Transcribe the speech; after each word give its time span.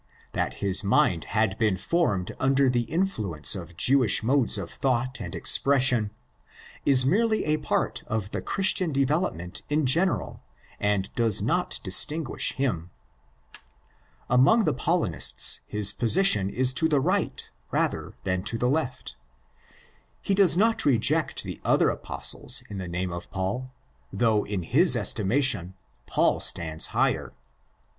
That 0.33 0.55
his 0.65 0.83
mind 0.83 1.25
had 1.25 1.59
been 1.59 1.77
formed 1.77 2.31
under 2.39 2.69
the 2.71 2.85
influence 2.89 3.53
of 3.53 3.77
Jewish 3.77 4.23
modes 4.23 4.57
of 4.57 4.71
thought 4.71 5.19
and 5.21 5.35
expression 5.35 6.09
is 6.87 7.05
merely 7.05 7.45
a 7.45 7.57
part 7.57 8.01
of 8.07 8.31
the 8.31 8.41
Christian 8.41 8.91
development 8.91 9.61
in 9.69 9.85
general, 9.85 10.41
and 10.79 11.13
does 11.13 11.43
not 11.43 11.79
distinguish 11.83 12.53
him. 12.53 12.89
Among 14.27 14.63
the 14.65 14.73
Paulinists 14.73 15.59
his 15.67 15.93
position 15.93 16.49
is 16.49 16.73
to 16.73 16.89
the 16.89 16.99
right 16.99 17.47
rather 17.69 18.15
than 18.23 18.41
to 18.45 18.57
the 18.57 18.71
left. 18.71 19.15
He 20.23 20.33
does 20.33 20.57
not 20.57 20.83
reject 20.83 21.43
the 21.43 21.61
other 21.63 21.89
Apostles 21.91 22.63
in 22.71 22.79
the 22.79 22.87
name 22.87 23.13
of 23.13 23.29
Paul, 23.29 23.69
though 24.11 24.45
in 24.47 24.63
his 24.63 24.95
estima 24.95 25.43
tion 25.43 25.75
Paul 26.07 26.39
stands 26.39 26.87
higher. 26.87 27.33